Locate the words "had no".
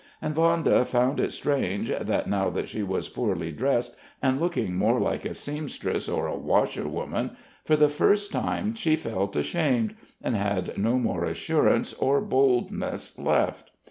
10.35-10.97